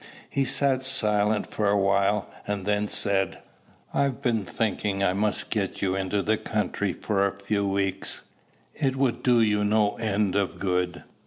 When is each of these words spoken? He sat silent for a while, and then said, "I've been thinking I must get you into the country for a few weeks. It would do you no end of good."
He 0.31 0.45
sat 0.45 0.81
silent 0.81 1.45
for 1.45 1.69
a 1.69 1.77
while, 1.77 2.27
and 2.47 2.65
then 2.65 2.87
said, 2.87 3.37
"I've 3.93 4.19
been 4.19 4.45
thinking 4.45 5.03
I 5.03 5.13
must 5.13 5.51
get 5.51 5.79
you 5.83 5.95
into 5.95 6.23
the 6.23 6.37
country 6.37 6.91
for 6.91 7.23
a 7.23 7.39
few 7.39 7.67
weeks. 7.67 8.21
It 8.73 8.95
would 8.95 9.21
do 9.21 9.41
you 9.43 9.63
no 9.63 9.97
end 9.97 10.35
of 10.35 10.57
good." 10.57 11.03